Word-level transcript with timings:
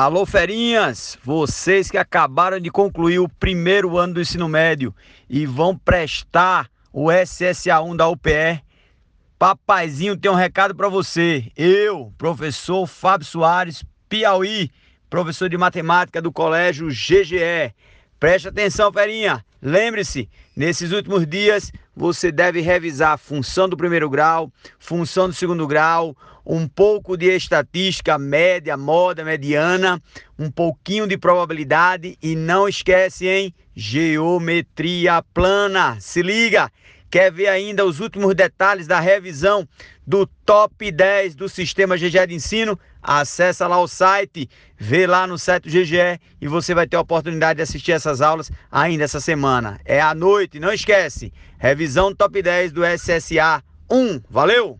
Alô, 0.00 0.24
ferinhas! 0.24 1.18
Vocês 1.24 1.90
que 1.90 1.98
acabaram 1.98 2.60
de 2.60 2.70
concluir 2.70 3.18
o 3.18 3.28
primeiro 3.28 3.98
ano 3.98 4.14
do 4.14 4.20
ensino 4.20 4.48
médio 4.48 4.94
e 5.28 5.44
vão 5.44 5.76
prestar 5.76 6.70
o 6.92 7.06
SSA1 7.06 7.96
da 7.96 8.06
UPE, 8.06 8.62
papaizinho 9.36 10.16
tem 10.16 10.30
um 10.30 10.36
recado 10.36 10.72
para 10.72 10.88
você. 10.88 11.50
Eu, 11.56 12.14
professor 12.16 12.86
Fábio 12.86 13.26
Soares, 13.26 13.84
Piauí, 14.08 14.70
professor 15.10 15.48
de 15.48 15.58
matemática 15.58 16.22
do 16.22 16.30
colégio 16.30 16.86
GGE. 16.86 17.74
Preste 18.20 18.46
atenção, 18.46 18.92
ferinha! 18.92 19.44
Lembre-se, 19.60 20.28
nesses 20.56 20.92
últimos 20.92 21.26
dias 21.26 21.72
você 21.94 22.30
deve 22.30 22.60
revisar 22.60 23.12
a 23.12 23.18
função 23.18 23.68
do 23.68 23.76
primeiro 23.76 24.08
grau, 24.08 24.52
função 24.78 25.28
do 25.28 25.34
segundo 25.34 25.66
grau, 25.66 26.16
um 26.46 26.66
pouco 26.66 27.16
de 27.16 27.26
estatística 27.26 28.16
média, 28.16 28.76
moda, 28.76 29.24
mediana, 29.24 30.00
um 30.38 30.50
pouquinho 30.50 31.06
de 31.06 31.18
probabilidade 31.18 32.16
e 32.22 32.36
não 32.36 32.68
esquece, 32.68 33.26
hein? 33.28 33.54
Geometria 33.74 35.22
plana. 35.34 35.98
Se 36.00 36.22
liga! 36.22 36.70
Quer 37.10 37.32
ver 37.32 37.48
ainda 37.48 37.86
os 37.86 38.00
últimos 38.00 38.34
detalhes 38.34 38.86
da 38.86 39.00
revisão 39.00 39.66
do 40.06 40.26
top 40.44 40.90
10 40.90 41.34
do 41.34 41.48
sistema 41.48 41.96
GGE 41.96 42.26
de 42.26 42.34
ensino? 42.34 42.78
Acesse 43.02 43.64
lá 43.64 43.80
o 43.80 43.88
site, 43.88 44.48
vê 44.76 45.06
lá 45.06 45.26
no 45.26 45.38
site 45.38 45.64
do 45.64 45.70
GGE 45.70 46.20
e 46.40 46.48
você 46.48 46.74
vai 46.74 46.86
ter 46.86 46.96
a 46.96 47.00
oportunidade 47.00 47.58
de 47.58 47.62
assistir 47.62 47.92
essas 47.92 48.20
aulas 48.20 48.50
ainda 48.70 49.04
essa 49.04 49.20
semana. 49.20 49.80
É 49.84 50.00
à 50.00 50.14
noite, 50.14 50.60
não 50.60 50.72
esquece. 50.72 51.32
Revisão 51.58 52.14
top 52.14 52.42
10 52.42 52.72
do 52.72 52.82
SSA 52.84 53.62
1. 53.90 54.20
Valeu! 54.28 54.78